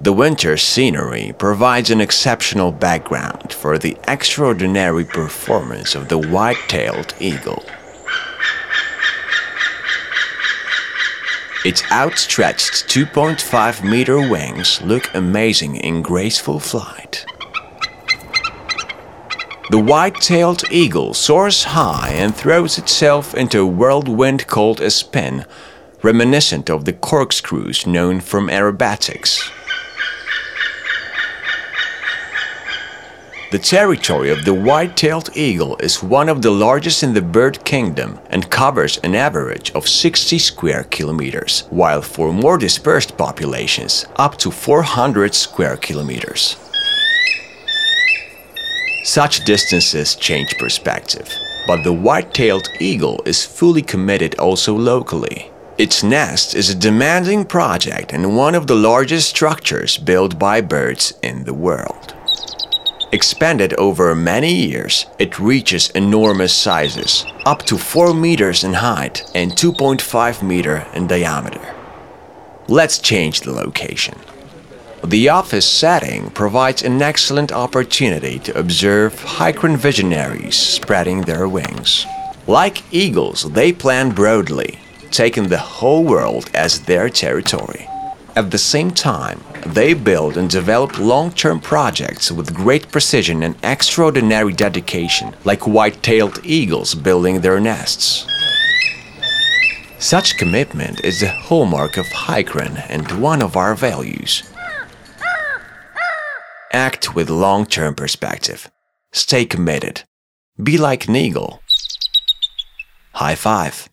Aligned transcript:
The 0.00 0.12
winter 0.12 0.56
scenery 0.56 1.34
provides 1.36 1.90
an 1.90 2.00
exceptional 2.00 2.70
background 2.70 3.52
for 3.52 3.78
the 3.78 3.96
extraordinary 4.06 5.04
performance 5.04 5.96
of 5.96 6.08
the 6.08 6.18
white-tailed 6.18 7.14
eagle. 7.18 7.64
Its 11.64 11.82
outstretched 11.90 12.86
2.5 12.88 13.82
meter 13.82 14.20
wings 14.20 14.80
look 14.82 15.12
amazing 15.14 15.74
in 15.74 16.02
graceful 16.02 16.60
flight. 16.60 17.26
The 19.70 19.80
white-tailed 19.80 20.62
eagle 20.70 21.12
soars 21.12 21.64
high 21.64 22.12
and 22.12 22.36
throws 22.36 22.78
itself 22.78 23.34
into 23.34 23.62
a 23.62 23.66
whirlwind 23.66 24.46
called 24.46 24.80
a 24.80 24.90
spin, 24.90 25.44
reminiscent 26.02 26.70
of 26.70 26.84
the 26.84 26.92
corkscrews 26.92 27.84
known 27.84 28.20
from 28.20 28.46
aerobatics. 28.46 29.50
The 33.50 33.58
territory 33.58 34.28
of 34.28 34.44
the 34.44 34.52
white-tailed 34.52 35.30
eagle 35.34 35.78
is 35.78 36.02
one 36.02 36.28
of 36.28 36.42
the 36.42 36.50
largest 36.50 37.02
in 37.02 37.14
the 37.14 37.22
bird 37.22 37.64
kingdom 37.64 38.20
and 38.28 38.50
covers 38.50 38.98
an 38.98 39.14
average 39.14 39.70
of 39.70 39.88
60 39.88 40.38
square 40.38 40.84
kilometers, 40.84 41.64
while 41.70 42.02
for 42.02 42.30
more 42.30 42.58
dispersed 42.58 43.16
populations, 43.16 44.04
up 44.16 44.36
to 44.36 44.50
400 44.50 45.34
square 45.34 45.78
kilometers. 45.78 46.58
Such 49.04 49.46
distances 49.46 50.14
change 50.14 50.58
perspective, 50.58 51.32
but 51.66 51.84
the 51.84 51.92
white-tailed 51.94 52.68
eagle 52.80 53.22
is 53.24 53.46
fully 53.46 53.80
committed 53.80 54.38
also 54.38 54.76
locally. 54.76 55.50
Its 55.78 56.02
nest 56.02 56.54
is 56.54 56.68
a 56.68 56.74
demanding 56.74 57.46
project 57.46 58.12
and 58.12 58.36
one 58.36 58.54
of 58.54 58.66
the 58.66 58.74
largest 58.74 59.30
structures 59.30 59.96
built 59.96 60.38
by 60.38 60.60
birds 60.60 61.14
in 61.22 61.44
the 61.44 61.54
world. 61.54 62.14
Expanded 63.10 63.72
over 63.74 64.14
many 64.14 64.52
years, 64.52 65.06
it 65.18 65.38
reaches 65.38 65.88
enormous 65.90 66.52
sizes, 66.52 67.24
up 67.46 67.62
to 67.62 67.78
4 67.78 68.12
meters 68.12 68.64
in 68.64 68.74
height 68.74 69.24
and 69.34 69.52
2.5 69.52 70.42
meter 70.42 70.86
in 70.92 71.06
diameter. 71.06 71.74
Let's 72.68 72.98
change 72.98 73.40
the 73.40 73.52
location. 73.52 74.18
The 75.02 75.30
office 75.30 75.66
setting 75.66 76.28
provides 76.30 76.82
an 76.82 77.00
excellent 77.00 77.50
opportunity 77.50 78.38
to 78.40 78.58
observe 78.58 79.14
Hicron 79.14 79.78
visionaries 79.78 80.56
spreading 80.56 81.22
their 81.22 81.48
wings. 81.48 82.04
Like 82.46 82.92
eagles, 82.92 83.50
they 83.52 83.72
plan 83.72 84.10
broadly, 84.10 84.80
taking 85.10 85.48
the 85.48 85.56
whole 85.56 86.04
world 86.04 86.50
as 86.52 86.80
their 86.80 87.08
territory. 87.08 87.88
At 88.38 88.52
the 88.52 88.58
same 88.74 88.92
time, 88.92 89.40
they 89.66 89.94
build 89.94 90.36
and 90.36 90.48
develop 90.48 91.00
long 91.00 91.32
term 91.32 91.58
projects 91.58 92.30
with 92.30 92.54
great 92.54 92.88
precision 92.92 93.42
and 93.42 93.56
extraordinary 93.64 94.52
dedication, 94.52 95.34
like 95.44 95.66
white 95.66 96.00
tailed 96.04 96.38
eagles 96.44 96.94
building 96.94 97.40
their 97.40 97.58
nests. 97.58 98.28
Such 99.98 100.38
commitment 100.38 101.04
is 101.04 101.18
the 101.18 101.26
hallmark 101.26 101.96
of 101.96 102.06
Hicron 102.06 102.86
and 102.88 103.20
one 103.20 103.42
of 103.42 103.56
our 103.56 103.74
values. 103.74 104.44
Act 106.72 107.16
with 107.16 107.30
long 107.30 107.66
term 107.66 107.96
perspective. 107.96 108.70
Stay 109.10 109.46
committed. 109.46 110.04
Be 110.62 110.78
like 110.78 111.08
an 111.08 111.16
eagle. 111.16 111.60
High 113.14 113.34
five. 113.34 113.88